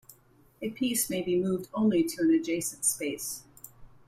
A 0.63 0.71
piece 0.71 1.11
may 1.11 1.21
be 1.21 1.39
moved 1.39 1.69
only 1.75 2.01
to 2.03 2.23
an 2.23 2.31
adjacent 2.33 2.83
space. 2.85 3.43